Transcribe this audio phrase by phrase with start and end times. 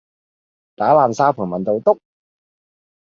[0.75, 1.99] 打爛沙盤問到篤